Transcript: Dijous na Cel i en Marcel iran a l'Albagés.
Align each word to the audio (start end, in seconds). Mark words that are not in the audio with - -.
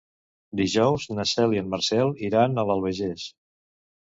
Dijous 0.61 1.05
na 1.17 1.25
Cel 1.33 1.53
i 1.57 1.61
en 1.63 1.69
Marcel 1.75 2.17
iran 2.31 2.57
a 2.63 2.67
l'Albagés. 2.71 3.29